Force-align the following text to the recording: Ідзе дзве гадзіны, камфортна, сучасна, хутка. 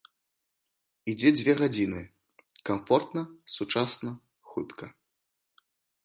Ідзе 1.11 1.29
дзве 1.37 1.53
гадзіны, 1.59 1.99
камфортна, 2.69 3.21
сучасна, 3.57 4.09
хутка. 4.55 4.85